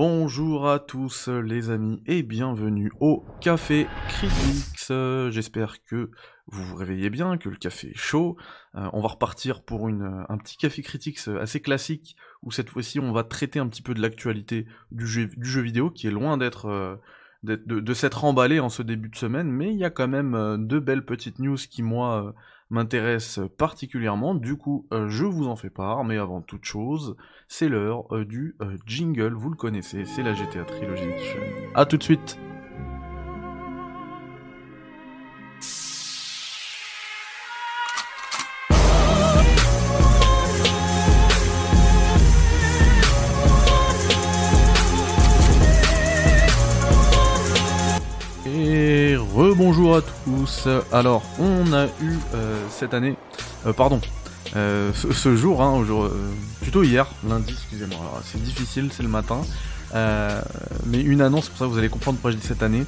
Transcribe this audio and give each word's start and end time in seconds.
Bonjour 0.00 0.68
à 0.68 0.78
tous 0.78 1.26
les 1.28 1.70
amis 1.70 2.00
et 2.06 2.22
bienvenue 2.22 2.92
au 3.00 3.24
Café 3.40 3.88
Critics. 4.06 4.92
J'espère 5.32 5.82
que 5.82 6.12
vous 6.46 6.62
vous 6.62 6.76
réveillez 6.76 7.10
bien, 7.10 7.36
que 7.36 7.48
le 7.48 7.56
café 7.56 7.88
est 7.88 7.98
chaud. 7.98 8.36
Euh, 8.76 8.88
on 8.92 9.00
va 9.00 9.08
repartir 9.08 9.60
pour 9.64 9.88
un 9.88 10.38
petit 10.38 10.56
Café 10.56 10.82
Critics 10.82 11.26
assez 11.40 11.60
classique 11.60 12.14
où 12.44 12.52
cette 12.52 12.70
fois-ci 12.70 13.00
on 13.00 13.10
va 13.10 13.24
traiter 13.24 13.58
un 13.58 13.66
petit 13.66 13.82
peu 13.82 13.92
de 13.92 14.00
l'actualité 14.00 14.68
du 14.92 15.04
jeu, 15.04 15.26
du 15.36 15.48
jeu 15.48 15.62
vidéo 15.62 15.90
qui 15.90 16.06
est 16.06 16.12
loin 16.12 16.38
d'être... 16.38 16.66
euh, 16.66 16.94
de, 17.42 17.94
s'être 17.94 18.24
emballé 18.24 18.60
en 18.60 18.68
ce 18.68 18.82
début 18.82 19.08
de 19.08 19.16
semaine, 19.16 19.50
mais 19.50 19.72
il 19.72 19.78
y 19.78 19.84
a 19.84 19.90
quand 19.90 20.08
même 20.08 20.34
euh, 20.34 20.56
deux 20.56 20.80
belles 20.80 21.04
petites 21.04 21.38
news 21.38 21.56
qui 21.56 21.82
moi 21.82 22.24
euh, 22.24 22.32
m'intéressent 22.70 23.48
particulièrement. 23.56 24.34
Du 24.34 24.56
coup, 24.56 24.86
euh, 24.92 25.08
je 25.08 25.24
vous 25.24 25.46
en 25.48 25.56
fais 25.56 25.70
part, 25.70 26.04
mais 26.04 26.18
avant 26.18 26.42
toute 26.42 26.64
chose, 26.64 27.16
c'est 27.46 27.68
l'heure 27.68 28.06
du 28.26 28.56
jingle, 28.86 29.34
vous 29.34 29.50
le 29.50 29.56
connaissez, 29.56 30.04
c'est 30.04 30.22
la 30.22 30.34
GTA 30.34 30.64
Trilogy 30.64 31.04
Edition. 31.04 31.40
A 31.74 31.86
tout 31.86 31.96
de 31.96 32.02
suite 32.02 32.38
rebonjour 49.58 49.96
à 49.96 50.02
tous. 50.02 50.68
Alors, 50.92 51.24
on 51.40 51.72
a 51.72 51.86
eu 51.86 52.16
euh, 52.32 52.64
cette 52.70 52.94
année, 52.94 53.16
euh, 53.66 53.72
pardon, 53.72 54.00
euh, 54.54 54.92
ce, 54.94 55.34
jour, 55.34 55.62
hein, 55.62 55.84
plutôt 56.60 56.84
hier, 56.84 57.08
lundi, 57.28 57.54
excusez-moi. 57.54 57.98
C'est 58.22 58.40
difficile, 58.40 58.90
c'est 58.92 59.02
le 59.02 59.08
matin, 59.08 59.40
mais 60.86 61.00
une 61.00 61.20
annonce, 61.20 61.48
pour 61.48 61.58
ça 61.58 61.66
vous 61.66 61.76
allez 61.76 61.88
comprendre 61.88 62.18
pourquoi 62.18 62.30
je 62.30 62.36
dis 62.36 62.46
cette 62.46 62.62
année. 62.62 62.84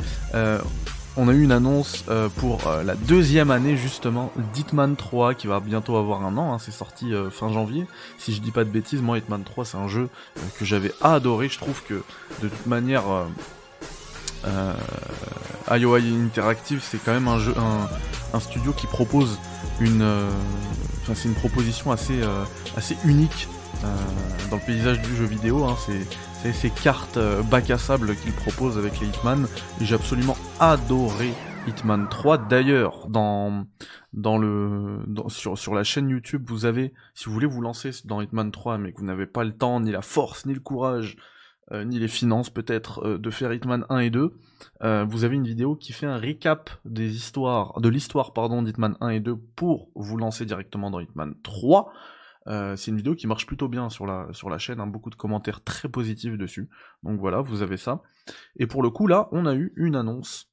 On 1.16 1.26
a 1.26 1.32
eu 1.32 1.42
une 1.42 1.50
annonce 1.50 2.04
pour 2.36 2.60
la 2.86 2.94
deuxième 2.94 3.50
année 3.50 3.76
justement 3.76 4.30
d'Hitman 4.54 4.94
3 4.94 5.34
qui 5.34 5.48
va 5.48 5.58
bientôt 5.58 5.96
avoir 5.96 6.24
un 6.24 6.36
an, 6.36 6.54
hein, 6.54 6.58
c'est 6.60 6.70
sorti 6.70 7.12
fin 7.32 7.52
janvier. 7.52 7.84
Si 8.16 8.32
je 8.32 8.40
dis 8.40 8.52
pas 8.52 8.62
de 8.62 8.70
bêtises, 8.70 9.02
moi 9.02 9.18
Hitman 9.18 9.42
3 9.42 9.64
c'est 9.64 9.76
un 9.76 9.88
jeu 9.88 10.08
que 10.56 10.64
j'avais 10.64 10.92
adoré, 11.00 11.48
je 11.48 11.58
trouve 11.58 11.82
que 11.82 11.94
de 12.42 12.48
toute 12.48 12.66
manière 12.66 13.02
IOI 15.70 15.98
Interactive 15.98 16.80
c'est 16.82 16.98
quand 17.02 17.12
même 17.12 17.28
un 17.28 18.40
studio 18.40 18.72
qui 18.72 18.86
propose 18.86 19.38
une, 19.80 20.02
euh, 20.02 20.28
enfin 21.02 21.14
c'est 21.14 21.28
une 21.28 21.34
proposition 21.34 21.90
assez, 21.90 22.22
euh, 22.22 22.44
assez 22.76 22.96
unique 23.04 23.48
euh, 23.84 23.86
dans 24.50 24.56
le 24.56 24.62
paysage 24.62 25.00
du 25.00 25.16
jeu 25.16 25.24
vidéo. 25.24 25.64
Hein, 25.64 25.76
c'est 25.86 26.52
ces 26.52 26.70
cartes 26.70 27.18
bac 27.50 27.70
à 27.70 27.78
sable 27.78 28.16
qu'il 28.16 28.32
propose 28.32 28.78
avec 28.78 28.98
les 29.00 29.08
Hitman. 29.08 29.46
J'ai 29.80 29.94
absolument 29.94 30.36
adoré 30.58 31.32
Hitman 31.66 32.08
3. 32.08 32.38
D'ailleurs, 32.38 33.08
dans 33.08 33.66
dans 34.14 34.38
le 34.38 35.00
sur 35.28 35.58
sur 35.58 35.74
la 35.74 35.84
chaîne 35.84 36.08
YouTube, 36.08 36.44
vous 36.46 36.64
avez, 36.64 36.94
si 37.14 37.26
vous 37.26 37.32
voulez 37.32 37.46
vous 37.46 37.60
lancer 37.60 37.90
dans 38.04 38.22
Hitman 38.22 38.50
3, 38.50 38.78
mais 38.78 38.92
que 38.92 39.00
vous 39.00 39.06
n'avez 39.06 39.26
pas 39.26 39.44
le 39.44 39.52
temps, 39.52 39.80
ni 39.80 39.90
la 39.92 40.02
force, 40.02 40.46
ni 40.46 40.54
le 40.54 40.60
courage, 40.60 41.16
ni 41.72 41.98
les 41.98 42.08
finances 42.08 42.50
peut-être 42.50 43.06
euh, 43.06 43.18
de 43.18 43.30
faire 43.30 43.52
Hitman 43.52 43.84
1 43.88 43.98
et 44.00 44.10
2, 44.10 44.34
euh, 44.82 45.04
vous 45.04 45.24
avez 45.24 45.36
une 45.36 45.46
vidéo 45.46 45.76
qui 45.76 45.92
fait 45.92 46.06
un 46.06 46.18
recap 46.18 46.70
des 46.84 47.14
histoires, 47.14 47.80
de 47.80 47.88
l'histoire 47.88 48.32
d'Hitman 48.32 48.96
1 49.00 49.08
et 49.10 49.20
2 49.20 49.36
pour 49.36 49.90
vous 49.94 50.16
lancer 50.16 50.44
directement 50.44 50.90
dans 50.90 51.00
Hitman 51.00 51.34
3. 51.42 51.92
Euh, 52.46 52.74
c'est 52.76 52.90
une 52.90 52.96
vidéo 52.96 53.14
qui 53.14 53.26
marche 53.26 53.46
plutôt 53.46 53.68
bien 53.68 53.90
sur 53.90 54.06
la, 54.06 54.58
chaîne, 54.58 54.80
hein, 54.80 54.86
beaucoup 54.86 55.10
de 55.10 55.14
commentaires 55.14 55.62
très 55.62 55.88
positifs 55.88 56.36
dessus. 56.36 56.68
Donc 57.02 57.20
voilà, 57.20 57.40
vous 57.40 57.62
avez 57.62 57.76
ça. 57.76 58.02
Et 58.56 58.66
pour 58.66 58.82
le 58.82 58.90
coup, 58.90 59.06
là, 59.06 59.28
on 59.32 59.46
a 59.46 59.54
eu 59.54 59.72
une 59.76 59.96
annonce. 59.96 60.50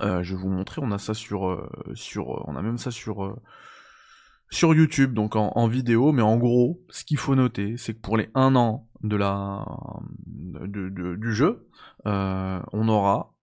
Euh, 0.00 0.22
je 0.22 0.34
vais 0.34 0.40
vous 0.40 0.48
montrer, 0.48 0.80
on 0.82 0.90
a 0.90 0.98
ça 0.98 1.14
sur, 1.14 1.48
euh, 1.48 1.70
euh, 1.88 2.42
on 2.46 2.56
a 2.56 2.62
même 2.62 2.78
ça 2.78 2.90
sur, 2.90 3.24
euh, 3.24 3.36
sur 4.54 4.74
YouTube, 4.74 5.14
donc 5.14 5.36
en, 5.36 5.66
vidéo. 5.68 6.12
Mais 6.12 6.22
en 6.22 6.36
gros, 6.36 6.80
ce 6.90 7.04
qu'il 7.04 7.18
faut 7.18 7.34
noter, 7.34 7.76
c'est 7.76 7.94
que 7.94 8.00
pour 8.00 8.16
les 8.16 8.30
1 8.34 8.54
an 8.56 8.88
de 9.02 9.16
la, 9.16 9.64
du 10.66 11.34
jeu, 11.34 11.68
euh, 12.06 12.60
on 12.72 12.88
aura 12.88 13.34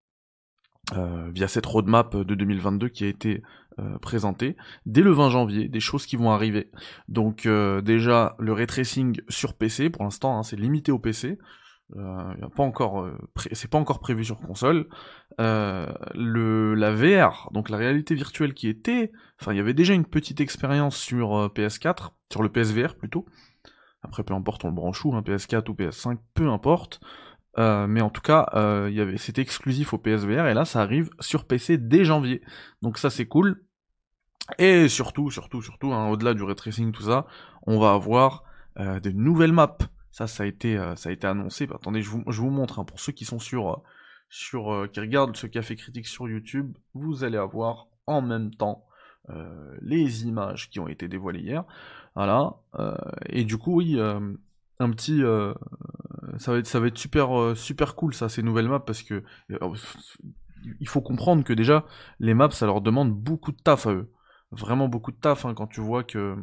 euh, 0.96 1.30
via 1.32 1.48
cette 1.48 1.66
roadmap 1.66 2.16
de 2.16 2.36
2022 2.36 2.90
qui 2.90 3.04
a 3.04 3.08
été 3.08 3.44
euh, 3.80 3.98
présentée 4.00 4.58
dès 4.86 5.02
le 5.02 5.12
20 5.12 5.30
janvier, 5.30 5.68
des 5.68 5.80
choses 5.80 6.06
qui 6.06 6.16
vont 6.16 6.32
arriver. 6.32 6.72
Donc 7.08 7.48
déjà 7.48 8.36
le 8.40 8.54
ray 8.54 8.68
tracing 8.68 9.20
sur 9.30 9.54
PC, 9.54 9.90
pour 9.90 10.04
l'instant 10.04 10.38
hein, 10.38 10.44
c'est 10.44 10.58
limité 10.58 10.92
au 10.92 11.00
PC. 11.00 11.38
Euh, 11.98 12.34
euh, 12.40 13.12
c'est 13.52 13.70
pas 13.70 13.78
encore 13.78 14.00
prévu 14.00 14.24
sur 14.24 14.40
console. 14.40 14.88
Euh, 15.40 15.92
le 16.14 16.74
la 16.76 16.92
VR, 16.92 17.50
donc 17.52 17.70
la 17.70 17.78
réalité 17.78 18.16
virtuelle 18.16 18.54
qui 18.54 18.68
était, 18.68 19.12
enfin 19.40 19.54
il 19.54 19.58
y 19.58 19.60
avait 19.60 19.74
déjà 19.74 19.94
une 19.94 20.06
petite 20.06 20.42
expérience 20.42 20.98
sur 20.98 21.36
euh, 21.36 21.48
PS4, 21.48 22.12
sur 22.32 22.44
le 22.44 22.50
PSVR 22.50 22.96
plutôt. 22.96 23.26
Après 24.04 24.24
peu 24.24 24.34
importe 24.34 24.64
on 24.66 24.70
le 24.70 24.74
branche 24.74 25.04
où, 25.06 25.14
hein, 25.16 25.22
PS4 25.22 25.70
ou 25.70 25.74
PS5, 25.74 26.18
peu 26.34 26.50
importe. 26.50 27.00
Mais 27.58 28.02
en 28.02 28.10
tout 28.10 28.22
cas, 28.22 28.48
il 28.88 28.94
y 28.94 29.02
avait, 29.02 29.18
c'était 29.18 29.42
exclusif 29.42 29.94
au 29.94 29.98
PSVR 29.98 30.48
et 30.48 30.54
là, 30.54 30.64
ça 30.64 30.82
arrive 30.82 31.10
sur 31.20 31.46
PC 31.46 31.78
dès 31.78 32.06
janvier. 32.06 32.42
Donc 32.82 32.98
ça, 32.98 33.10
c'est 33.10 33.26
cool. 33.26 33.66
Et 34.58 34.88
surtout, 34.88 35.30
surtout, 35.32 35.62
surtout, 35.62 35.92
hein, 35.92 36.08
au-delà 36.08 36.34
du 36.34 36.44
ray 36.44 36.56
tracing, 36.56 36.94
tout 36.94 37.04
ça, 37.04 37.28
on 37.68 37.78
va 37.78 37.92
avoir 37.92 38.46
des 38.78 39.14
nouvelles 39.14 39.52
maps. 39.52 39.78
Ça, 40.12 40.28
ça 40.28 40.44
a 40.44 40.46
été, 40.46 40.78
euh, 40.78 40.96
annoncé. 41.24 41.68
Bah, 41.68 41.76
attendez, 41.80 42.02
je 42.02 42.10
vous, 42.10 42.24
je 42.28 42.42
vous 42.42 42.50
montre. 42.50 42.80
hein, 42.80 42.86
pour 42.86 43.00
ceux 43.00 43.12
qui 43.12 43.26
sont 43.26 43.40
sur, 43.40 43.72
euh, 43.72 43.78
sur, 44.30 44.74
euh, 44.74 44.88
qui 44.88 45.00
regardent 45.00 45.36
ce 45.36 45.48
café 45.48 45.76
critique 45.76 46.08
sur 46.08 46.28
YouTube, 46.30 46.78
vous 46.94 47.24
allez 47.24 47.38
avoir 47.38 47.88
en 48.08 48.22
même 48.22 48.54
temps 48.56 48.86
les 49.82 50.26
images 50.26 50.70
qui 50.70 50.82
ont 50.82 50.90
été 50.90 51.08
dévoilées 51.08 51.40
hier. 51.40 51.64
Voilà. 52.16 52.58
et 53.28 53.46
du 53.46 53.58
coup, 53.58 53.78
oui, 53.78 53.98
un 53.98 54.92
petit, 54.92 55.22
ça 56.38 56.52
va 56.52 56.88
être, 56.88 56.98
super, 56.98 57.96
cool 57.96 58.14
ça, 58.14 58.30
ces 58.30 58.44
nouvelles 58.44 58.68
maps, 58.68 58.80
parce 58.80 59.04
que 59.04 59.24
euh, 59.52 59.76
il 60.80 60.88
faut 60.88 61.02
comprendre 61.02 61.44
que 61.44 61.54
déjà, 61.54 61.86
les 62.20 62.34
maps, 62.34 62.52
ça 62.52 62.66
leur 62.66 62.82
demande 62.82 63.14
beaucoup 63.14 63.52
de 63.52 63.62
taf 63.62 63.88
à 63.88 63.94
eux. 63.94 64.12
Vraiment 64.52 64.88
beaucoup 64.88 65.12
de 65.12 65.18
taf, 65.18 65.46
hein, 65.46 65.54
quand 65.54 65.68
tu 65.68 65.82
vois 65.82 66.04
que 66.04 66.36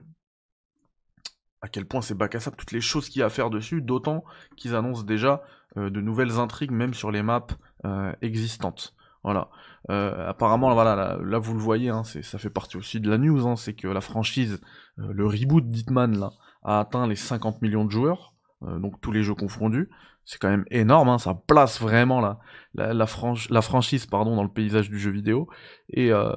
à 1.61 1.69
quel 1.69 1.87
point 1.87 2.03
c'est 2.03 2.15
bac 2.15 2.37
toutes 2.57 2.73
les 2.73 2.81
choses 2.81 3.09
qu'il 3.09 3.21
y 3.21 3.23
a 3.23 3.27
à 3.27 3.31
faire 3.31 3.51
dessus, 3.51 3.83
d'autant 3.83 4.25
qu'ils 4.57 4.75
annoncent 4.75 5.03
déjà 5.03 5.43
euh, 5.77 5.91
de 5.91 6.01
nouvelles 6.01 6.39
intrigues, 6.39 6.71
même 6.71 6.95
sur 6.95 7.11
les 7.11 7.23
maps 7.23 7.47
euh, 7.85 8.13
existantes. 8.23 8.95
Voilà. 9.25 9.49
Euh, 9.91 10.29
apparemment, 10.29 10.73
voilà, 10.73 11.19
là, 11.21 11.39
vous 11.39 11.55
le 11.55 11.61
voyez, 11.61 11.91
hein, 11.91 12.03
ça 12.05 12.39
fait 12.39 12.51
partie 12.51 12.77
aussi 12.77 13.01
de 13.01 13.11
la 13.11 13.19
news, 13.19 13.47
hein, 13.47 13.57
c'est 13.57 13.75
que 13.75 13.89
la 13.89 14.01
franchise, 14.01 14.61
le 14.97 15.27
reboot 15.27 15.69
d'Hitman, 15.69 16.31
a 16.63 16.81
atteint 16.81 17.07
les 17.07 17.17
50 17.17 17.61
millions 17.63 17.85
de 17.85 17.91
joueurs, 17.91 18.35
donc 18.63 19.01
tous 19.01 19.13
les 19.13 19.23
jeux 19.23 19.35
confondus. 19.35 19.89
C'est 20.31 20.39
quand 20.39 20.51
même 20.51 20.67
énorme, 20.71 21.09
hein, 21.09 21.17
ça 21.17 21.33
place 21.33 21.81
vraiment 21.81 22.21
la, 22.21 22.39
la, 22.75 22.93
la, 22.93 23.07
franch- 23.07 23.51
la 23.51 23.63
franchise 23.63 24.05
pardon, 24.05 24.37
dans 24.37 24.43
le 24.43 24.51
paysage 24.51 24.91
du 24.91 24.99
jeu 24.99 25.11
vidéo. 25.11 25.49
Et, 25.89 26.13
euh, 26.13 26.35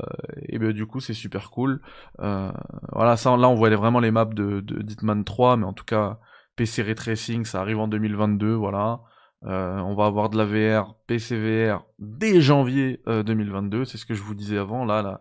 et 0.47 0.59
ben, 0.59 0.71
du 0.71 0.85
coup, 0.85 1.01
c'est 1.01 1.13
super 1.13 1.51
cool. 1.51 1.81
Euh, 2.21 2.49
voilà, 2.93 3.17
ça, 3.17 3.35
là, 3.35 3.49
on 3.49 3.55
voit 3.55 3.69
vraiment 3.75 3.99
les 3.99 4.11
maps 4.11 4.23
de, 4.23 4.61
de 4.61 4.81
d'Hitman 4.81 5.25
3, 5.25 5.57
mais 5.57 5.65
en 5.65 5.73
tout 5.73 5.83
cas, 5.83 6.19
PC 6.55 6.83
Ray 6.83 6.95
Tracing, 6.95 7.43
ça 7.43 7.59
arrive 7.59 7.79
en 7.79 7.89
2022, 7.89 8.53
voilà. 8.53 9.01
Euh, 9.43 9.79
on 9.79 9.93
va 9.93 10.05
avoir 10.05 10.29
de 10.29 10.37
la 10.37 10.45
VR, 10.45 10.95
PC 11.07 11.35
VR 11.37 11.83
dès 11.99 12.39
janvier 12.39 13.01
euh, 13.09 13.23
2022, 13.23 13.83
c'est 13.83 13.97
ce 13.97 14.05
que 14.05 14.13
je 14.13 14.21
vous 14.21 14.35
disais 14.35 14.57
avant. 14.57 14.85
Là, 14.85 15.19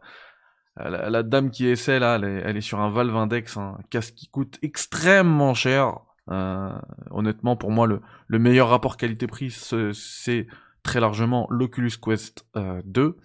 la 0.76 1.22
dame 1.24 1.50
qui 1.50 1.66
essaie 1.66 1.98
là, 1.98 2.14
elle 2.16 2.24
est, 2.24 2.42
elle 2.44 2.56
est 2.56 2.60
sur 2.60 2.78
un 2.78 2.90
Valve 2.90 3.16
Index, 3.16 3.56
un 3.56 3.78
casque 3.90 4.14
qui 4.14 4.28
coûte 4.28 4.58
extrêmement 4.62 5.54
cher. 5.54 5.98
Euh, 6.30 6.72
honnêtement, 7.10 7.56
pour 7.56 7.70
moi, 7.70 7.86
le, 7.86 8.00
le 8.28 8.38
meilleur 8.38 8.68
rapport 8.68 8.96
qualité-prix, 8.96 9.50
ce- 9.50 9.92
c'est 9.92 10.46
très 10.82 11.00
largement 11.00 11.46
l'Oculus 11.50 11.92
Quest 12.02 12.46
euh, 12.56 12.82
2. 12.84 13.16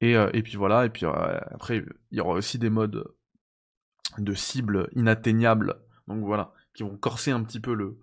Et, 0.00 0.16
euh, 0.16 0.30
et 0.34 0.42
puis 0.42 0.56
voilà, 0.56 0.86
et 0.86 0.90
puis 0.90 1.06
euh, 1.06 1.10
après, 1.50 1.84
il 2.10 2.18
y 2.18 2.20
aura 2.20 2.34
aussi 2.34 2.58
des 2.58 2.70
modes 2.70 3.04
de 4.18 4.34
cibles 4.34 4.88
inatteignables, 4.94 5.74
donc 6.08 6.24
voilà, 6.24 6.52
qui 6.74 6.82
vont 6.82 6.96
corser 6.96 7.30
un 7.30 7.42
petit 7.42 7.60
peu 7.60 7.74
le, 7.74 7.98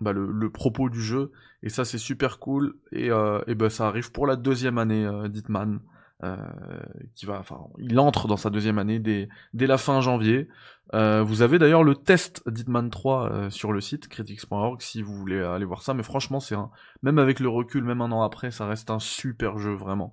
bah, 0.00 0.12
propos 0.50 0.88
du 0.88 1.00
jeu. 1.02 1.32
Et 1.62 1.68
ça, 1.68 1.84
c'est 1.84 1.98
super 1.98 2.38
cool. 2.38 2.74
Et, 2.92 3.10
euh, 3.10 3.40
ben, 3.54 3.70
ça 3.70 3.86
arrive 3.88 4.12
pour 4.12 4.26
la 4.26 4.36
deuxième 4.36 4.78
année 4.78 5.04
euh, 5.06 5.28
d'Hitman. 5.28 5.80
Euh, 6.22 6.36
qui 7.16 7.26
va, 7.26 7.38
enfin, 7.40 7.58
il 7.78 7.98
entre 7.98 8.28
dans 8.28 8.36
sa 8.36 8.48
deuxième 8.48 8.78
année 8.78 8.98
dès, 8.98 9.28
dès 9.52 9.66
la 9.66 9.78
fin 9.78 10.00
janvier. 10.00 10.48
Euh, 10.94 11.22
vous 11.22 11.42
avez 11.42 11.58
d'ailleurs 11.58 11.82
le 11.82 11.96
test 11.96 12.48
d'Hitman 12.48 12.88
3 12.88 13.30
euh, 13.30 13.50
sur 13.50 13.72
le 13.72 13.80
site 13.80 14.08
critics.org 14.08 14.80
si 14.80 15.02
vous 15.02 15.14
voulez 15.14 15.42
aller 15.42 15.64
voir 15.64 15.82
ça. 15.82 15.92
Mais 15.92 16.02
franchement, 16.02 16.40
c'est 16.40 16.54
un, 16.54 16.70
même 17.02 17.18
avec 17.18 17.40
le 17.40 17.48
recul, 17.48 17.84
même 17.84 18.00
un 18.00 18.12
an 18.12 18.22
après, 18.22 18.50
ça 18.50 18.66
reste 18.66 18.90
un 18.90 19.00
super 19.00 19.58
jeu 19.58 19.74
vraiment. 19.74 20.12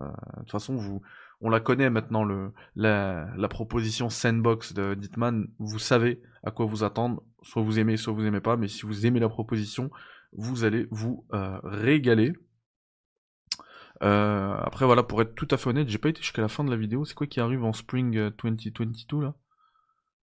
De 0.00 0.06
toute 0.40 0.50
façon, 0.50 0.74
vous, 0.74 1.02
on 1.42 1.50
la 1.50 1.60
connaît 1.60 1.90
maintenant, 1.90 2.24
le, 2.24 2.52
la, 2.76 3.28
la 3.36 3.48
proposition 3.48 4.08
sandbox 4.08 4.72
de 4.72 4.94
Ditman. 4.94 5.48
Vous 5.58 5.78
savez 5.78 6.22
à 6.44 6.50
quoi 6.50 6.66
vous 6.66 6.84
attendre. 6.84 7.22
Soit 7.42 7.62
vous 7.62 7.78
aimez, 7.78 7.96
soit 7.96 8.12
vous 8.12 8.24
aimez 8.24 8.40
pas. 8.40 8.56
Mais 8.56 8.68
si 8.68 8.86
vous 8.86 9.06
aimez 9.06 9.20
la 9.20 9.28
proposition, 9.28 9.90
vous 10.32 10.64
allez 10.64 10.86
vous 10.90 11.24
euh, 11.34 11.58
régaler. 11.64 12.32
Euh, 14.02 14.54
après 14.58 14.84
voilà, 14.84 15.02
pour 15.02 15.22
être 15.22 15.34
tout 15.34 15.48
à 15.50 15.56
fait 15.56 15.70
honnête, 15.70 15.88
j'ai 15.88 15.98
pas 15.98 16.08
été 16.08 16.20
jusqu'à 16.20 16.42
la 16.42 16.48
fin 16.48 16.64
de 16.64 16.70
la 16.70 16.76
vidéo. 16.76 17.04
C'est 17.04 17.14
quoi 17.14 17.26
qui 17.26 17.40
arrive 17.40 17.64
en 17.64 17.72
Spring 17.72 18.30
2022 18.42 19.20
là? 19.20 19.34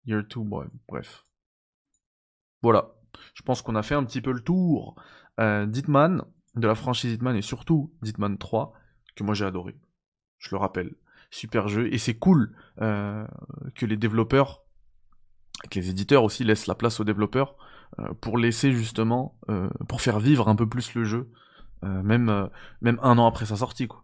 Year 0.05 0.23
2, 0.23 0.41
bref. 0.87 1.25
Voilà. 2.61 2.93
Je 3.33 3.41
pense 3.41 3.61
qu'on 3.61 3.75
a 3.75 3.83
fait 3.83 3.95
un 3.95 4.03
petit 4.03 4.21
peu 4.21 4.31
le 4.31 4.41
tour 4.41 4.95
euh, 5.39 5.65
d'Hitman, 5.65 6.23
de 6.55 6.67
la 6.67 6.75
franchise 6.75 7.13
Hitman 7.13 7.35
et 7.35 7.41
surtout 7.41 7.93
d'Hitman 8.01 8.37
3, 8.37 8.73
que 9.15 9.23
moi 9.23 9.33
j'ai 9.33 9.45
adoré. 9.45 9.75
Je 10.39 10.49
le 10.51 10.57
rappelle. 10.57 10.95
Super 11.29 11.67
jeu. 11.67 11.93
Et 11.93 11.97
c'est 11.97 12.17
cool 12.17 12.55
euh, 12.81 13.25
que 13.75 13.85
les 13.85 13.97
développeurs, 13.97 14.63
que 15.69 15.79
les 15.79 15.89
éditeurs 15.89 16.23
aussi 16.23 16.43
laissent 16.43 16.67
la 16.67 16.75
place 16.75 16.99
aux 16.99 17.03
développeurs 17.03 17.55
euh, 17.99 18.13
pour 18.21 18.37
laisser 18.37 18.71
justement, 18.71 19.37
euh, 19.49 19.69
pour 19.87 20.01
faire 20.01 20.19
vivre 20.19 20.47
un 20.47 20.55
peu 20.55 20.67
plus 20.67 20.93
le 20.93 21.03
jeu, 21.03 21.29
même, 21.83 22.49
même 22.81 22.99
un 23.01 23.17
an 23.17 23.27
après 23.27 23.45
sa 23.45 23.55
sortie. 23.55 23.87
Quoi. 23.87 24.03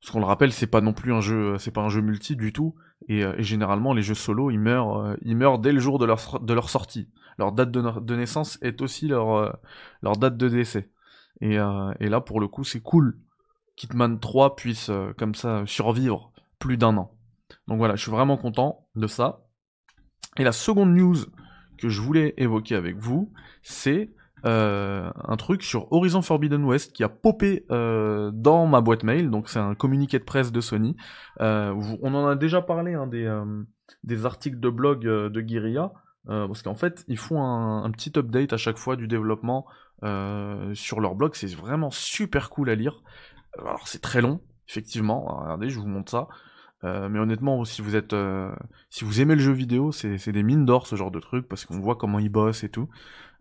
Parce 0.00 0.12
qu'on 0.12 0.20
le 0.20 0.26
rappelle, 0.26 0.52
c'est 0.52 0.66
pas 0.66 0.80
non 0.80 0.92
plus 0.92 1.12
un 1.12 1.20
jeu, 1.20 1.58
c'est 1.58 1.70
pas 1.70 1.82
un 1.82 1.88
jeu 1.88 2.00
multi 2.00 2.36
du 2.36 2.52
tout. 2.52 2.74
Et, 3.08 3.22
généralement, 3.38 3.94
les 3.94 4.02
jeux 4.02 4.14
solo, 4.14 4.50
ils 4.50 4.58
meurent, 4.58 5.16
ils 5.22 5.36
meurent 5.36 5.58
dès 5.58 5.72
le 5.72 5.80
jour 5.80 5.98
de 5.98 6.04
leur, 6.04 6.40
de 6.40 6.54
leur 6.54 6.70
sortie. 6.70 7.08
Leur 7.38 7.52
date 7.52 7.70
de, 7.70 8.16
naissance 8.16 8.58
est 8.62 8.82
aussi 8.82 9.08
leur, 9.08 9.58
leur 10.02 10.16
date 10.16 10.36
de 10.36 10.48
décès. 10.48 10.90
Et, 11.40 11.56
là, 11.56 12.20
pour 12.20 12.40
le 12.40 12.48
coup, 12.48 12.64
c'est 12.64 12.80
cool 12.80 13.18
Hitman 13.82 14.20
3 14.20 14.56
puisse 14.56 14.90
euh, 14.90 15.12
comme 15.16 15.34
ça 15.34 15.64
survivre 15.66 16.32
plus 16.58 16.76
d'un 16.76 16.96
an. 16.96 17.16
Donc 17.68 17.78
voilà, 17.78 17.96
je 17.96 18.02
suis 18.02 18.10
vraiment 18.10 18.36
content 18.36 18.88
de 18.94 19.06
ça. 19.06 19.44
Et 20.36 20.44
la 20.44 20.52
seconde 20.52 20.94
news 20.94 21.16
que 21.78 21.88
je 21.88 22.00
voulais 22.00 22.34
évoquer 22.36 22.76
avec 22.76 22.96
vous, 22.96 23.32
c'est 23.62 24.12
euh, 24.44 25.10
un 25.14 25.36
truc 25.36 25.62
sur 25.62 25.92
Horizon 25.92 26.22
Forbidden 26.22 26.64
West 26.64 26.92
qui 26.92 27.04
a 27.04 27.08
popé 27.08 27.64
euh, 27.70 28.30
dans 28.32 28.66
ma 28.66 28.80
boîte 28.80 29.02
mail. 29.02 29.30
Donc 29.30 29.48
c'est 29.48 29.58
un 29.58 29.74
communiqué 29.74 30.18
de 30.18 30.24
presse 30.24 30.52
de 30.52 30.60
Sony. 30.60 30.96
on 31.40 32.14
en 32.14 32.26
a 32.26 32.34
déjà 32.36 32.62
parlé 32.62 32.94
hein, 32.94 33.06
des, 33.06 34.26
articles 34.26 34.60
de 34.60 34.68
blog 34.68 35.02
de 35.02 35.40
Guerilla. 35.40 35.92
parce 36.26 36.62
qu'en 36.62 36.74
fait, 36.74 37.04
ils 37.08 37.18
font 37.18 37.42
un, 37.42 37.90
petit 37.90 38.12
update 38.16 38.52
à 38.52 38.56
chaque 38.56 38.78
fois 38.78 38.96
du 38.96 39.08
développement 39.08 39.66
sur 40.74 41.00
leur 41.00 41.14
blog. 41.14 41.32
C'est 41.34 41.54
vraiment 41.54 41.90
super 41.90 42.50
cool 42.50 42.70
à 42.70 42.74
lire. 42.74 43.02
Alors 43.58 43.86
c'est 43.86 44.00
très 44.00 44.22
long, 44.22 44.40
effectivement. 44.68 45.40
regardez, 45.42 45.68
je 45.68 45.78
vous 45.78 45.86
montre 45.86 46.10
ça. 46.10 46.28
Euh, 46.84 47.08
mais 47.08 47.18
honnêtement, 47.18 47.64
si 47.64 47.80
vous 47.80 47.94
êtes, 47.94 48.12
euh, 48.12 48.50
si 48.90 49.04
vous 49.04 49.20
aimez 49.20 49.34
le 49.34 49.40
jeu 49.40 49.52
vidéo, 49.52 49.92
c'est 49.92 50.32
des 50.32 50.42
mines 50.42 50.64
d'or 50.64 50.86
ce 50.86 50.96
genre 50.96 51.10
de 51.10 51.20
truc 51.20 51.48
parce 51.48 51.64
qu'on 51.64 51.78
voit 51.78 51.96
comment 51.96 52.18
ils 52.18 52.28
bossent 52.28 52.64
et 52.64 52.68
tout. 52.68 52.88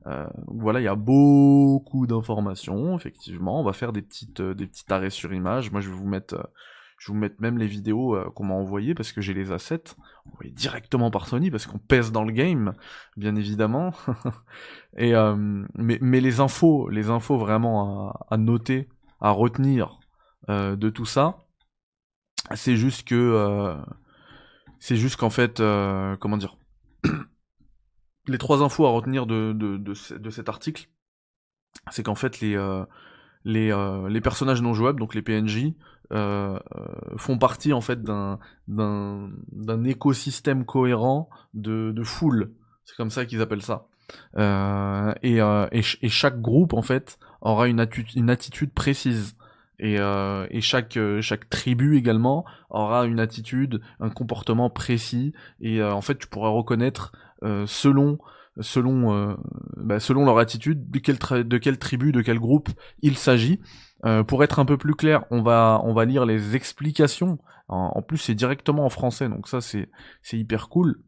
Euh, 0.07 0.27
voilà, 0.47 0.79
il 0.79 0.83
y 0.83 0.87
a 0.87 0.95
beaucoup 0.95 2.07
d'informations. 2.07 2.95
Effectivement, 2.95 3.59
on 3.59 3.63
va 3.63 3.73
faire 3.73 3.93
des 3.93 4.01
petites, 4.01 4.41
des 4.41 4.67
petits 4.67 4.91
arrêts 4.91 5.09
sur 5.09 5.33
image. 5.33 5.71
Moi, 5.71 5.81
je 5.81 5.89
vais 5.89 5.95
vous 5.95 6.07
mettre, 6.07 6.49
je 6.97 7.07
vais 7.07 7.13
vous 7.13 7.19
mettre 7.19 7.35
même 7.39 7.57
les 7.57 7.67
vidéos 7.67 8.17
qu'on 8.35 8.45
m'a 8.45 8.53
envoyées 8.53 8.95
parce 8.95 9.11
que 9.11 9.21
j'ai 9.21 9.33
les 9.33 9.51
assets 9.51 9.95
envoyés 10.31 10.51
directement 10.51 11.11
par 11.11 11.27
Sony 11.27 11.51
parce 11.51 11.67
qu'on 11.67 11.79
pèse 11.79 12.11
dans 12.11 12.23
le 12.23 12.31
game, 12.31 12.73
bien 13.17 13.35
évidemment. 13.35 13.91
et 14.97 15.13
mais, 15.75 15.99
mais 16.01 16.19
les 16.19 16.39
infos, 16.39 16.89
les 16.89 17.09
infos 17.09 17.37
vraiment 17.37 18.09
à, 18.09 18.25
à 18.31 18.37
noter, 18.37 18.89
à 19.19 19.31
retenir 19.31 19.99
euh, 20.49 20.75
de 20.75 20.89
tout 20.89 21.05
ça. 21.05 21.45
C'est 22.55 22.75
juste 22.75 23.07
que 23.07 23.15
euh, 23.15 23.75
c'est 24.79 24.95
juste 24.95 25.17
qu'en 25.17 25.29
fait, 25.29 25.59
euh, 25.59 26.17
comment 26.17 26.37
dire, 26.37 26.57
les 28.31 28.37
trois 28.37 28.63
infos 28.63 28.85
à 28.85 28.89
retenir 28.89 29.25
de, 29.25 29.53
de, 29.53 29.77
de, 29.77 30.29
cet 30.29 30.49
article, 30.49 30.89
c'est 31.91 32.03
qu'en 32.03 32.15
fait 32.15 32.39
les 32.39 32.57
les, 33.43 33.73
les, 34.09 34.21
personnages 34.21 34.61
non 34.61 34.73
jouables, 34.73 34.99
donc 34.99 35.15
les 35.15 35.21
PNJ, 35.21 35.73
font 36.09 37.37
partie 37.39 37.73
en 37.73 37.81
fait 37.81 38.03
d'un 38.03 39.83
écosystème 39.83 40.65
cohérent 40.65 41.29
de, 41.53 41.91
de 41.91 42.03
foule. 42.03 42.53
C'est 42.85 42.95
comme 42.95 43.11
ça 43.11 43.25
qu'ils 43.25 43.41
appellent 43.41 43.61
ça. 43.61 43.87
et, 44.37 45.37
et, 45.37 45.81
et, 46.01 46.09
chaque 46.09 46.41
groupe 46.41 46.73
en 46.73 46.81
fait 46.81 47.17
aura 47.41 47.67
une, 47.67 47.85
une 48.15 48.29
attitude 48.29 48.71
précise. 48.71 49.35
Et, 49.81 49.95
euh, 49.99 50.45
et 50.51 50.61
chaque, 50.61 50.95
euh, 50.95 51.21
chaque 51.21 51.49
tribu 51.49 51.97
également 51.97 52.45
aura 52.69 53.05
une 53.05 53.19
attitude, 53.19 53.81
un 53.99 54.11
comportement 54.11 54.69
précis. 54.69 55.33
Et 55.59 55.81
euh, 55.81 55.91
en 55.91 56.01
fait, 56.01 56.19
tu 56.19 56.27
pourras 56.27 56.49
reconnaître 56.49 57.11
selon 57.65 58.17
selon 58.59 59.37
bah, 59.77 59.99
selon 59.99 60.25
leur 60.25 60.37
attitude 60.37 60.91
de 60.91 60.99
quelle, 60.99 61.17
tribu, 61.79 62.11
de 62.11 62.21
quel 62.21 62.39
groupe 62.39 62.69
il 63.01 63.17
s'agit. 63.17 63.61
pour 64.27 64.43
être 64.43 64.59
un 64.59 64.65
peu 64.65 64.77
plus 64.77 64.95
clair, 64.95 65.25
on 65.31 65.41
va 65.41 65.81
on 65.83 65.93
va 65.93 66.05
lire 66.05 66.25
les 66.25 66.55
explications. 66.55 67.39
En, 67.69 67.93
en 67.95 68.01
plus, 68.01 68.17
c'est 68.17 68.35
directement 68.35 68.85
en 68.85 68.89
français, 68.89 69.29
donc 69.29 69.47
ça 69.47 69.61
c'est 69.61 69.89
c'est 70.21 70.37
hyper 70.37 70.69
cool. 70.69 71.01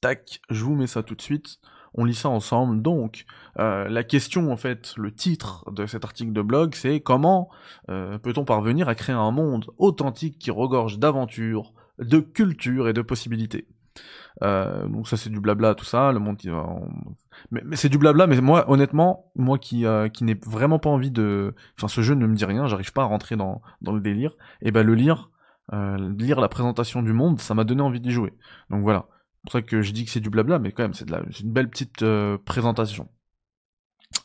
Tac, 0.00 0.40
je 0.50 0.64
vous 0.64 0.74
mets 0.74 0.86
ça 0.86 1.02
tout 1.02 1.14
de 1.14 1.22
suite 1.22 1.58
on 1.94 2.04
lit 2.04 2.14
ça 2.14 2.28
ensemble. 2.28 2.82
Donc, 2.82 3.24
euh, 3.58 3.88
la 3.88 4.04
question, 4.04 4.52
en 4.52 4.56
fait, 4.56 4.94
le 4.96 5.14
titre 5.14 5.70
de 5.70 5.86
cet 5.86 6.04
article 6.04 6.32
de 6.32 6.42
blog, 6.42 6.74
c'est 6.74 7.00
comment 7.00 7.48
euh, 7.88 8.18
peut-on 8.18 8.44
parvenir 8.44 8.88
à 8.88 8.94
créer 8.94 9.14
un 9.14 9.30
monde 9.30 9.66
authentique 9.78 10.38
qui 10.38 10.50
regorge 10.50 10.98
d'aventures, 10.98 11.72
de 11.98 12.18
culture 12.18 12.88
et 12.88 12.92
de 12.92 13.02
possibilités? 13.02 13.68
Euh, 14.42 14.88
donc 14.88 15.06
ça 15.06 15.16
c'est 15.16 15.30
du 15.30 15.38
blabla 15.38 15.76
tout 15.76 15.84
ça, 15.84 16.10
le 16.10 16.18
monde 16.18 16.38
mais, 17.52 17.76
c'est 17.76 17.88
du 17.88 17.98
blabla 17.98 18.26
mais 18.26 18.40
moi 18.40 18.68
honnêtement 18.68 19.30
moi 19.36 19.58
qui 19.58 19.84
qui 20.12 20.24
n'ai 20.24 20.34
vraiment 20.44 20.80
pas 20.80 20.90
envie 20.90 21.12
de 21.12 21.54
enfin 21.78 21.86
ce 21.86 22.00
jeu 22.00 22.14
ne 22.14 22.26
me 22.26 22.34
dit 22.34 22.44
rien, 22.44 22.66
j'arrive 22.66 22.92
pas 22.92 23.02
à 23.02 23.06
rentrer 23.06 23.36
dans 23.36 23.62
dans 23.80 23.92
le 23.92 24.00
délire 24.00 24.34
et 24.60 24.72
ben 24.72 24.84
le 24.84 24.94
lire 24.94 25.30
lire 25.72 26.40
la 26.40 26.48
présentation 26.48 27.02
du 27.02 27.12
monde, 27.12 27.40
ça 27.40 27.54
m'a 27.54 27.64
donné 27.64 27.82
envie 27.82 28.00
d'y 28.00 28.10
jouer. 28.10 28.34
Donc 28.70 28.82
voilà 28.82 29.06
pour 29.44 29.52
ça 29.52 29.62
que 29.62 29.82
je 29.82 29.92
dis 29.92 30.04
que 30.04 30.10
c'est 30.10 30.20
du 30.20 30.30
blabla, 30.30 30.58
mais 30.58 30.72
quand 30.72 30.82
même, 30.82 30.94
c'est 30.94 31.08
une 31.08 31.52
belle 31.52 31.68
petite 31.68 32.02
euh, 32.02 32.38
présentation. 32.44 33.08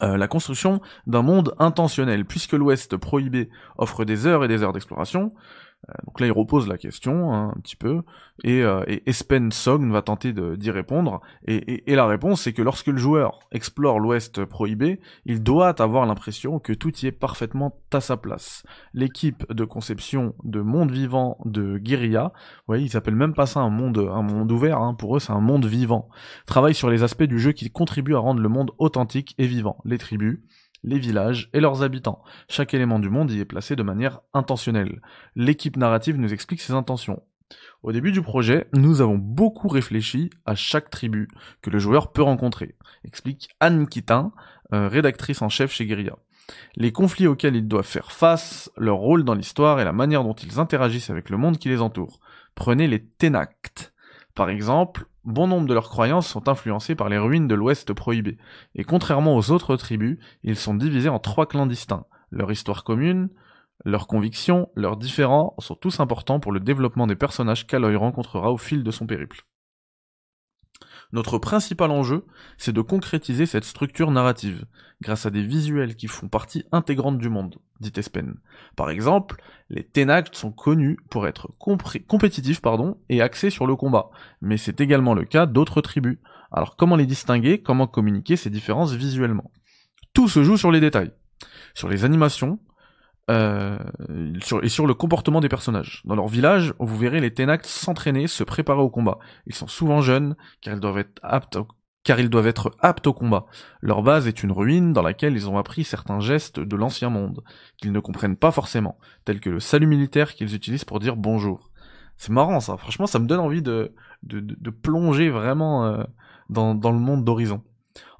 Euh, 0.01 0.17
la 0.17 0.27
construction 0.27 0.81
d'un 1.07 1.21
monde 1.21 1.53
intentionnel, 1.59 2.25
puisque 2.25 2.53
l'Ouest 2.53 2.95
prohibé 2.95 3.49
offre 3.77 4.05
des 4.05 4.27
heures 4.27 4.45
et 4.45 4.47
des 4.47 4.63
heures 4.63 4.71
d'exploration, 4.71 5.33
euh, 5.33 5.68
donc 6.05 6.19
là, 6.19 6.27
il 6.27 6.31
repose 6.31 6.67
la 6.67 6.77
question 6.77 7.33
hein, 7.33 7.53
un 7.55 7.61
petit 7.61 7.75
peu, 7.75 8.01
et, 8.43 8.61
euh, 8.63 8.83
et 8.87 9.09
Espen 9.09 9.51
Sogn 9.51 9.91
va 9.91 10.01
tenter 10.01 10.33
d'y 10.33 10.71
répondre. 10.71 11.21
Et, 11.45 11.83
la 11.95 12.05
réponse, 12.05 12.41
c'est 12.41 12.53
que 12.53 12.61
lorsque 12.61 12.87
le 12.87 12.97
joueur 12.97 13.39
explore 13.51 13.99
l'Ouest 13.99 14.45
prohibé, 14.45 14.99
il 15.25 15.41
doit 15.41 15.81
avoir 15.81 16.05
l'impression 16.05 16.59
que 16.59 16.73
tout 16.73 16.95
y 16.99 17.07
est 17.07 17.11
parfaitement 17.11 17.79
à 17.91 18.01
sa 18.01 18.17
place. 18.17 18.63
L'équipe 18.93 19.51
de 19.51 19.65
conception 19.65 20.35
de 20.43 20.61
monde 20.61 20.91
vivant 20.91 21.37
de 21.45 21.77
Guerilla, 21.77 22.33
vous 22.35 22.63
voyez, 22.67 22.85
ils 22.85 22.91
s'appellent 22.91 23.15
même 23.15 23.33
pas 23.33 23.45
ça 23.45 23.59
un 23.59 23.69
monde, 23.69 23.97
un 23.97 24.21
monde 24.21 24.51
ouvert, 24.51 24.79
hein, 24.79 24.93
pour 24.93 25.15
eux 25.15 25.19
c'est 25.19 25.33
un 25.33 25.41
monde 25.41 25.65
vivant, 25.65 26.09
travaille 26.45 26.75
sur 26.75 26.89
les 26.89 27.03
aspects 27.03 27.23
du 27.23 27.39
jeu 27.39 27.51
qui 27.51 27.69
contribuent 27.71 28.15
à 28.15 28.19
rendre 28.19 28.41
le 28.41 28.49
monde 28.49 28.71
authentique 28.77 29.33
et 29.37 29.47
vivant. 29.47 29.77
Les 29.85 29.97
tribus, 29.97 30.39
les 30.83 30.99
villages 30.99 31.49
et 31.53 31.59
leurs 31.59 31.83
habitants. 31.83 32.23
Chaque 32.47 32.73
élément 32.73 32.99
du 32.99 33.09
monde 33.09 33.31
y 33.31 33.39
est 33.39 33.45
placé 33.45 33.75
de 33.75 33.83
manière 33.83 34.21
intentionnelle. 34.33 35.01
L'équipe 35.35 35.77
narrative 35.77 36.17
nous 36.17 36.33
explique 36.33 36.61
ses 36.61 36.73
intentions. 36.73 37.21
Au 37.81 37.91
début 37.91 38.11
du 38.11 38.21
projet, 38.21 38.67
nous 38.73 39.01
avons 39.01 39.17
beaucoup 39.17 39.67
réfléchi 39.67 40.29
à 40.45 40.55
chaque 40.55 40.89
tribu 40.89 41.27
que 41.61 41.69
le 41.69 41.79
joueur 41.79 42.11
peut 42.11 42.21
rencontrer, 42.21 42.75
explique 43.03 43.49
Anne 43.59 43.87
Quitin, 43.87 44.31
euh, 44.73 44.87
rédactrice 44.87 45.41
en 45.41 45.49
chef 45.49 45.71
chez 45.71 45.85
Guerilla. 45.85 46.17
Les 46.75 46.91
conflits 46.91 47.27
auxquels 47.27 47.55
ils 47.55 47.67
doivent 47.67 47.85
faire 47.85 48.11
face, 48.11 48.71
leur 48.77 48.97
rôle 48.97 49.23
dans 49.23 49.33
l'histoire 49.33 49.79
et 49.79 49.83
la 49.83 49.93
manière 49.93 50.23
dont 50.23 50.33
ils 50.33 50.59
interagissent 50.59 51.09
avec 51.09 51.29
le 51.29 51.37
monde 51.37 51.57
qui 51.57 51.69
les 51.69 51.81
entoure. 51.81 52.19
Prenez 52.55 52.87
les 52.87 53.03
Ténactes. 53.03 53.93
Par 54.35 54.49
exemple, 54.49 55.05
bon 55.29 55.47
nombre 55.47 55.67
de 55.67 55.73
leurs 55.73 55.89
croyances 55.89 56.27
sont 56.27 56.49
influencées 56.49 56.95
par 56.95 57.09
les 57.09 57.17
ruines 57.17 57.47
de 57.47 57.55
l'Ouest 57.55 57.93
prohibé, 57.93 58.37
et 58.75 58.83
contrairement 58.83 59.35
aux 59.35 59.51
autres 59.51 59.75
tribus, 59.75 60.17
ils 60.43 60.55
sont 60.55 60.73
divisés 60.73 61.09
en 61.09 61.19
trois 61.19 61.45
clans 61.45 61.67
distincts. 61.67 62.05
Leur 62.31 62.51
histoire 62.51 62.83
commune, 62.83 63.29
leurs 63.85 64.07
convictions, 64.07 64.69
leurs 64.75 64.97
différends 64.97 65.55
sont 65.59 65.75
tous 65.75 65.99
importants 65.99 66.39
pour 66.39 66.51
le 66.51 66.59
développement 66.59 67.07
des 67.07 67.15
personnages 67.15 67.65
qu'Aloy 67.65 67.95
rencontrera 67.95 68.51
au 68.51 68.57
fil 68.57 68.83
de 68.83 68.91
son 68.91 69.07
périple. 69.07 69.45
Notre 71.11 71.39
principal 71.39 71.89
enjeu, 71.89 72.25
c'est 72.57 72.71
de 72.71 72.81
concrétiser 72.81 73.47
cette 73.47 73.63
structure 73.63 74.11
narrative, 74.11 74.65
grâce 75.01 75.25
à 75.25 75.31
des 75.31 75.41
visuels 75.41 75.95
qui 75.95 76.07
font 76.07 76.27
partie 76.27 76.65
intégrante 76.71 77.17
du 77.17 77.29
monde, 77.29 77.55
dit 77.79 77.91
Espen. 77.95 78.35
Par 78.75 78.91
exemple, 78.91 79.41
les 79.69 79.83
Ténactes 79.83 80.35
sont 80.35 80.51
connus 80.51 80.99
pour 81.09 81.25
être 81.25 81.49
compétitifs 81.57 82.61
et 83.09 83.21
axés 83.21 83.49
sur 83.49 83.65
le 83.65 83.75
combat, 83.75 84.11
mais 84.41 84.57
c'est 84.57 84.81
également 84.81 85.15
le 85.15 85.25
cas 85.25 85.47
d'autres 85.47 85.81
tribus. 85.81 86.19
Alors 86.51 86.75
comment 86.75 86.95
les 86.95 87.07
distinguer, 87.07 87.61
comment 87.61 87.87
communiquer 87.87 88.35
ces 88.35 88.51
différences 88.51 88.93
visuellement? 88.93 89.51
Tout 90.13 90.27
se 90.27 90.43
joue 90.43 90.57
sur 90.57 90.71
les 90.71 90.79
détails, 90.79 91.11
sur 91.73 91.89
les 91.89 92.05
animations, 92.05 92.59
sur, 94.41 94.63
et 94.63 94.69
sur 94.69 94.87
le 94.87 94.93
comportement 94.93 95.39
des 95.39 95.49
personnages. 95.49 96.01
Dans 96.05 96.15
leur 96.15 96.27
village, 96.27 96.73
vous 96.79 96.97
verrez 96.97 97.19
les 97.19 97.33
Tenaks 97.33 97.65
s'entraîner, 97.65 98.27
se 98.27 98.43
préparer 98.43 98.81
au 98.81 98.89
combat. 98.89 99.19
Ils 99.45 99.55
sont 99.55 99.67
souvent 99.67 100.01
jeunes, 100.01 100.35
car 100.61 100.73
ils 100.73 100.79
doivent 100.79 100.97
être 100.97 102.71
aptes 102.81 103.07
au 103.07 103.13
combat. 103.13 103.45
Leur 103.81 104.01
base 104.01 104.27
est 104.27 104.43
une 104.43 104.51
ruine 104.51 104.93
dans 104.93 105.01
laquelle 105.01 105.33
ils 105.33 105.49
ont 105.49 105.57
appris 105.57 105.83
certains 105.83 106.19
gestes 106.19 106.59
de 106.59 106.75
l'ancien 106.75 107.09
monde, 107.09 107.43
qu'ils 107.77 107.91
ne 107.91 107.99
comprennent 107.99 108.37
pas 108.37 108.51
forcément, 108.51 108.97
tels 109.25 109.39
que 109.39 109.49
le 109.49 109.59
salut 109.59 109.87
militaire 109.87 110.33
qu'ils 110.33 110.55
utilisent 110.55 110.85
pour 110.85 110.99
dire 110.99 111.15
bonjour. 111.15 111.69
C'est 112.17 112.31
marrant 112.31 112.59
ça, 112.59 112.77
franchement 112.77 113.07
ça 113.07 113.19
me 113.19 113.27
donne 113.27 113.39
envie 113.39 113.61
de, 113.61 113.93
de, 114.23 114.69
plonger 114.69 115.29
vraiment 115.29 115.85
euh, 115.85 116.03
dans 116.49 116.73
le 116.73 116.99
monde 116.99 117.23
d'Horizon. 117.23 117.63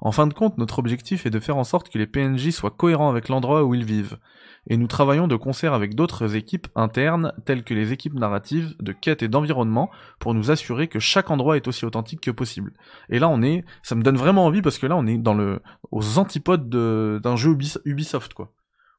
En 0.00 0.12
fin 0.12 0.26
de 0.26 0.34
compte, 0.34 0.58
notre 0.58 0.78
objectif 0.78 1.26
est 1.26 1.30
de 1.30 1.40
faire 1.40 1.56
en 1.56 1.64
sorte 1.64 1.88
que 1.88 1.98
les 1.98 2.06
PNJ 2.06 2.50
soient 2.50 2.70
cohérents 2.70 3.10
avec 3.10 3.28
l'endroit 3.28 3.64
où 3.64 3.74
ils 3.74 3.84
vivent, 3.84 4.18
et 4.66 4.76
nous 4.76 4.86
travaillons 4.86 5.26
de 5.26 5.36
concert 5.36 5.72
avec 5.72 5.94
d'autres 5.94 6.36
équipes 6.36 6.68
internes, 6.74 7.32
telles 7.44 7.64
que 7.64 7.74
les 7.74 7.92
équipes 7.92 8.14
narratives, 8.14 8.74
de 8.80 8.92
quête 8.92 9.22
et 9.22 9.28
d'environnement, 9.28 9.90
pour 10.18 10.34
nous 10.34 10.50
assurer 10.50 10.88
que 10.88 10.98
chaque 10.98 11.30
endroit 11.30 11.56
est 11.56 11.68
aussi 11.68 11.84
authentique 11.84 12.20
que 12.20 12.30
possible. 12.30 12.72
Et 13.08 13.18
là, 13.18 13.28
on 13.28 13.42
est, 13.42 13.64
ça 13.82 13.94
me 13.94 14.02
donne 14.02 14.16
vraiment 14.16 14.44
envie 14.44 14.62
parce 14.62 14.78
que 14.78 14.86
là, 14.86 14.96
on 14.96 15.06
est 15.06 15.18
dans 15.18 15.34
le, 15.34 15.60
aux 15.90 16.18
antipodes 16.18 16.68
d'un 16.68 17.36
jeu 17.36 17.56
Ubisoft, 17.84 18.34
quoi. 18.34 18.52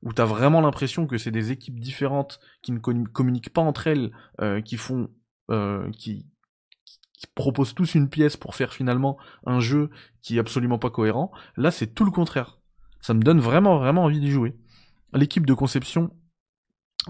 Où 0.04 0.14
t'as 0.14 0.26
vraiment 0.26 0.62
l'impression 0.62 1.06
que 1.06 1.20
c'est 1.20 1.30
des 1.30 1.52
équipes 1.52 1.80
différentes 1.80 2.40
qui 2.64 2.72
ne 2.72 2.80
communiquent 2.80 3.54
pas 3.54 3.62
entre 3.62 3.86
elles, 3.86 4.12
euh, 4.42 4.60
qui 4.60 4.78
font, 4.78 5.10
euh, 5.52 5.92
qui, 5.92 6.26
qui 7.22 7.28
proposent 7.36 7.76
tous 7.76 7.94
une 7.94 8.10
pièce 8.10 8.36
pour 8.36 8.56
faire 8.56 8.74
finalement 8.74 9.18
un 9.46 9.60
jeu 9.60 9.92
qui 10.22 10.38
est 10.38 10.40
absolument 10.40 10.80
pas 10.80 10.90
cohérent. 10.90 11.32
Là, 11.56 11.70
c'est 11.72 11.94
tout 11.94 12.04
le 12.04 12.12
contraire. 12.12 12.60
Ça 13.00 13.14
me 13.14 13.22
donne 13.22 13.40
vraiment, 13.40 13.78
vraiment 13.78 14.04
envie 14.04 14.20
d'y 14.20 14.32
jouer 14.32 14.56
l'équipe 15.14 15.46
de 15.46 15.54
conception 15.54 16.12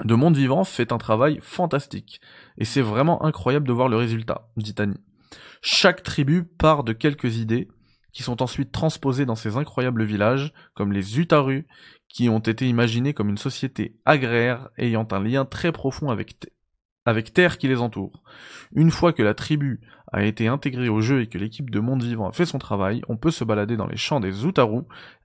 de 0.03 0.15
Monde 0.15 0.38
Vivant 0.38 0.63
fait 0.63 0.91
un 0.91 0.98
travail 0.98 1.39
fantastique. 1.41 2.22
Et 2.58 2.65
c'est 2.65 2.82
vraiment 2.82 3.24
incroyable 3.25 3.68
de 3.68 3.74
voir 3.74 3.89
le 3.89 3.98
résultat, 3.98 4.50
dit 4.58 4.75
Annie. 4.77 5.01
Chaque 5.62 6.03
tribu 6.03 6.44
part 6.44 6.84
de 6.84 6.94
quelques 6.94 7.38
idées, 7.38 7.68
qui 8.13 8.24
sont 8.24 8.41
ensuite 8.41 8.72
transposées 8.72 9.25
dans 9.25 9.36
ces 9.36 9.58
incroyables 9.58 10.03
villages, 10.03 10.53
comme 10.74 10.91
les 10.91 11.20
Utaru, 11.20 11.68
qui 12.10 12.30
ont 12.30 12.39
été 12.39 12.68
imaginés 12.68 13.13
comme 13.13 13.30
une 13.30 13.38
société 13.38 13.98
agraire 14.06 14.70
ayant 14.77 15.08
un 15.12 15.24
lien 15.24 15.46
très 15.46 15.72
profond 15.72 16.10
avec, 16.10 16.36
avec 17.06 17.34
terre 17.34 17.58
qui 17.58 17.68
les 17.68 17.80
entoure. 17.80 18.24
Une 18.74 18.91
fois 18.91 19.13
que 19.13 19.24
la 19.24 19.34
tribu 19.34 19.82
a 20.12 20.24
été 20.24 20.48
intégrée 20.48 20.89
au 20.89 21.01
jeu 21.01 21.22
et 21.22 21.27
que 21.27 21.38
l'équipe 21.38 21.70
de 21.70 21.80
Monde 21.80 22.03
Vivant 22.03 22.30
a 22.30 22.32
fait 22.32 22.46
son 22.46 22.60
travail, 22.60 23.01
on 23.08 23.18
peut 23.18 23.32
se 23.32 23.44
balader 23.44 23.77
dans 23.77 23.88
les 23.88 23.98
champs 23.98 24.20
des 24.20 24.46
Utaru 24.46 24.84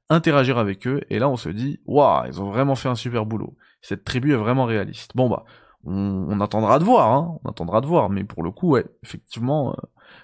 interagir 0.09 0.59
avec 0.59 0.87
eux, 0.87 1.01
et 1.11 1.19
là 1.19 1.29
on 1.29 1.37
se 1.37 1.49
dit, 1.49 1.81
waouh, 1.85 2.27
ils 2.27 2.41
ont 2.41 2.51
vraiment 2.51 2.77
fait 2.77 2.89
un 2.89 2.95
super 2.95 3.27
boulot. 3.27 3.57
Cette 3.83 4.05
tribu 4.05 4.33
est 4.33 4.37
vraiment 4.37 4.65
réaliste. 4.65 5.13
Bon 5.17 5.29
bah, 5.29 5.45
on, 5.85 6.41
attendra 6.41 6.79
de 6.79 6.85
voir, 6.85 7.13
hein, 7.13 7.39
on 7.45 7.49
attendra 7.49 7.81
de 7.81 7.87
voir, 7.87 8.11
mais 8.11 8.25
pour 8.25 8.43
le 8.43 8.51
coup, 8.51 8.71
ouais, 8.71 8.85
effectivement, 9.03 9.73
euh, 9.73 9.77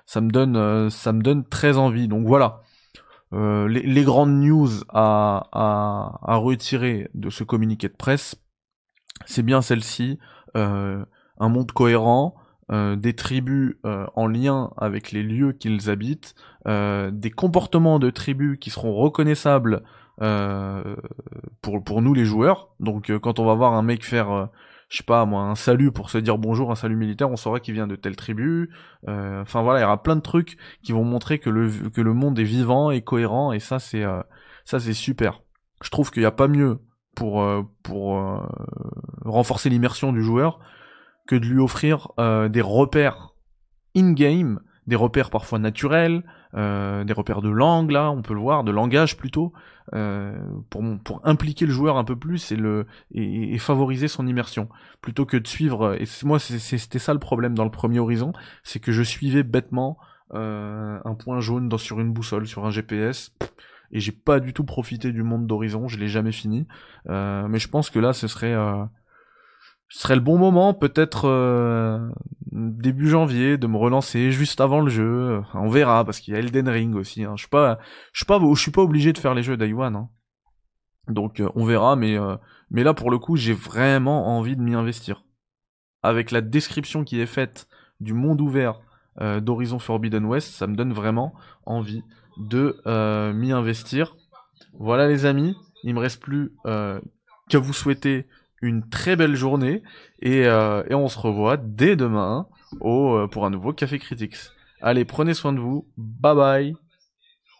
ça 0.06 0.20
me 0.20 0.30
donne, 0.30 0.56
euh, 0.56 0.90
ça 0.90 1.12
me 1.12 1.22
donne 1.22 1.44
très 1.44 1.78
envie. 1.78 2.08
Donc 2.08 2.26
voilà, 2.26 2.62
euh, 3.32 3.68
les, 3.68 4.04
grandes 4.04 4.40
news 4.40 4.68
à, 4.88 5.48
à, 5.52 6.20
à, 6.22 6.36
retirer 6.36 7.08
de 7.14 7.30
ce 7.30 7.44
communiqué 7.44 7.88
de 7.88 7.96
presse, 7.96 8.36
c'est 9.26 9.42
bien 9.42 9.62
celle-ci, 9.62 10.18
un 10.54 11.48
monde 11.48 11.72
cohérent, 11.72 12.34
euh, 12.72 12.96
des 12.96 13.12
tribus 13.12 13.76
euh, 13.84 14.06
en 14.14 14.26
lien 14.26 14.70
avec 14.78 15.12
les 15.12 15.22
lieux 15.22 15.52
qu'ils 15.52 15.90
habitent, 15.90 16.34
euh, 16.66 17.10
des 17.12 17.30
comportements 17.30 17.98
de 17.98 18.08
tribus 18.08 18.56
qui 18.58 18.70
seront 18.70 18.94
reconnaissables 18.94 19.82
pour, 21.62 21.82
pour 21.82 22.00
nous 22.00 22.14
les 22.14 22.24
joueurs. 22.24 22.68
Donc 22.78 23.10
quand 23.18 23.40
on 23.40 23.44
va 23.44 23.54
voir 23.54 23.74
un 23.74 23.82
mec 23.82 24.04
faire, 24.04 24.50
je 24.88 24.98
sais 24.98 25.02
pas 25.02 25.24
moi, 25.24 25.42
un 25.42 25.56
salut 25.56 25.90
pour 25.90 26.10
se 26.10 26.18
dire 26.18 26.38
bonjour, 26.38 26.70
un 26.70 26.76
salut 26.76 26.94
militaire, 26.94 27.28
on 27.28 27.36
saura 27.36 27.58
qu'il 27.58 27.74
vient 27.74 27.88
de 27.88 27.96
telle 27.96 28.14
tribu. 28.14 28.70
Enfin 29.08 29.62
voilà, 29.62 29.80
il 29.80 29.82
y 29.82 29.84
aura 29.84 30.00
plein 30.00 30.14
de 30.14 30.20
trucs 30.20 30.58
qui 30.84 30.92
vont 30.92 31.02
montrer 31.02 31.40
que 31.40 31.50
le, 31.50 31.68
que 31.92 32.00
le 32.00 32.14
monde 32.14 32.38
est 32.38 32.44
vivant 32.44 32.92
et 32.92 33.02
cohérent, 33.02 33.52
et 33.52 33.58
ça 33.58 33.80
c'est 33.80 34.04
ça 34.64 34.78
c'est 34.78 34.92
super. 34.92 35.42
Je 35.82 35.90
trouve 35.90 36.12
qu'il 36.12 36.22
n'y 36.22 36.26
a 36.26 36.30
pas 36.30 36.46
mieux 36.46 36.78
pour, 37.16 37.44
pour 37.82 38.46
renforcer 39.24 39.70
l'immersion 39.70 40.12
du 40.12 40.22
joueur 40.22 40.60
que 41.26 41.36
de 41.36 41.46
lui 41.46 41.60
offrir 41.60 42.08
euh, 42.18 42.48
des 42.48 42.60
repères 42.60 43.34
in-game, 43.96 44.60
des 44.86 44.96
repères 44.96 45.30
parfois 45.30 45.58
naturels, 45.58 46.24
euh, 46.54 47.04
des 47.04 47.12
repères 47.12 47.40
de 47.40 47.48
langue 47.48 47.90
là, 47.90 48.10
on 48.10 48.22
peut 48.22 48.34
le 48.34 48.40
voir, 48.40 48.64
de 48.64 48.72
langage 48.72 49.16
plutôt, 49.16 49.52
euh, 49.94 50.36
pour, 50.70 50.82
pour 51.04 51.20
impliquer 51.24 51.66
le 51.66 51.72
joueur 51.72 51.96
un 51.96 52.04
peu 52.04 52.16
plus 52.16 52.50
et 52.52 52.56
le 52.56 52.86
et, 53.12 53.58
favoriser 53.58 54.08
son 54.08 54.26
immersion, 54.26 54.68
plutôt 55.00 55.24
que 55.24 55.36
de 55.36 55.46
suivre. 55.46 55.96
Et 56.00 56.04
moi, 56.24 56.38
c'était 56.38 56.98
ça 56.98 57.12
le 57.12 57.20
problème 57.20 57.54
dans 57.54 57.64
le 57.64 57.70
premier 57.70 58.00
Horizon, 58.00 58.32
c'est 58.64 58.80
que 58.80 58.92
je 58.92 59.02
suivais 59.02 59.42
bêtement 59.42 59.98
un 60.34 61.14
point 61.18 61.40
jaune 61.40 61.68
dans, 61.68 61.76
sur 61.76 62.00
une 62.00 62.10
boussole, 62.10 62.46
sur 62.46 62.64
un 62.64 62.70
GPS. 62.70 63.32
Et 63.94 64.00
j'ai 64.00 64.12
pas 64.12 64.40
du 64.40 64.54
tout 64.54 64.64
profité 64.64 65.12
du 65.12 65.22
monde 65.22 65.46
d'Horizon, 65.46 65.86
je 65.88 65.98
l'ai 65.98 66.08
jamais 66.08 66.32
fini. 66.32 66.66
mais 67.06 67.58
je 67.58 67.68
pense 67.68 67.90
que 67.90 67.98
là, 67.98 68.12
ce 68.14 68.26
serait 68.26 68.56
ce 69.92 69.98
serait 69.98 70.14
le 70.14 70.22
bon 70.22 70.38
moment, 70.38 70.72
peut-être 70.72 71.28
euh, 71.28 72.10
début 72.50 73.10
janvier, 73.10 73.58
de 73.58 73.66
me 73.66 73.76
relancer 73.76 74.32
juste 74.32 74.62
avant 74.62 74.80
le 74.80 74.88
jeu. 74.88 75.42
on 75.52 75.68
verra 75.68 76.02
parce 76.06 76.18
qu'il 76.18 76.32
y 76.32 76.36
a 76.36 76.40
Elden 76.40 76.66
Ring 76.66 76.94
aussi. 76.94 77.24
Hein. 77.24 77.34
Je 77.36 77.42
suis 77.42 77.50
pas, 77.50 77.78
je 78.14 78.20
suis 78.20 78.70
pas, 78.70 78.82
obligé 78.82 79.12
de 79.12 79.18
faire 79.18 79.34
les 79.34 79.42
jeux 79.42 79.58
d'Aiwan. 79.58 79.94
Hein. 79.94 80.08
Donc 81.08 81.40
euh, 81.40 81.50
on 81.56 81.66
verra, 81.66 81.94
mais 81.94 82.16
euh, 82.16 82.36
mais 82.70 82.84
là 82.84 82.94
pour 82.94 83.10
le 83.10 83.18
coup, 83.18 83.36
j'ai 83.36 83.52
vraiment 83.52 84.34
envie 84.34 84.56
de 84.56 84.62
m'y 84.62 84.74
investir. 84.74 85.26
Avec 86.02 86.30
la 86.30 86.40
description 86.40 87.04
qui 87.04 87.20
est 87.20 87.26
faite 87.26 87.68
du 88.00 88.14
monde 88.14 88.40
ouvert 88.40 88.80
d'Horizon 89.20 89.78
Forbidden 89.78 90.24
West, 90.24 90.54
ça 90.54 90.66
me 90.66 90.74
donne 90.74 90.94
vraiment 90.94 91.34
envie 91.66 92.02
de 92.38 92.80
m'y 93.32 93.52
investir. 93.52 94.16
Voilà 94.72 95.06
les 95.06 95.26
amis, 95.26 95.54
il 95.84 95.94
me 95.94 96.00
reste 96.00 96.22
plus 96.22 96.56
que 96.64 97.56
vous 97.58 97.74
souhaiter 97.74 98.26
une 98.62 98.88
très 98.88 99.16
belle 99.16 99.34
journée 99.34 99.82
et, 100.20 100.46
euh, 100.46 100.82
et 100.88 100.94
on 100.94 101.08
se 101.08 101.18
revoit 101.18 101.56
dès 101.56 101.96
demain 101.96 102.46
euh, 102.80 103.26
pour 103.26 103.44
un 103.44 103.50
nouveau 103.50 103.72
Café 103.72 103.98
Critics. 103.98 104.36
Allez, 104.80 105.04
prenez 105.04 105.34
soin 105.34 105.52
de 105.52 105.60
vous. 105.60 105.86
Bye 105.96 106.36
bye. 106.36 106.76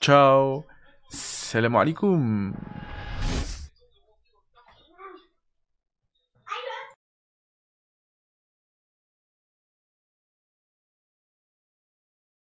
Ciao. 0.01 0.65
Salam 1.11 1.77
alaikum. 1.77 2.55